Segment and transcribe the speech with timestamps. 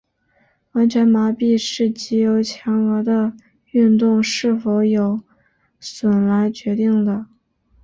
[0.71, 3.33] 完全麻痹是藉由前额的
[3.69, 5.21] 运动是否有
[5.79, 7.05] 受损来决定。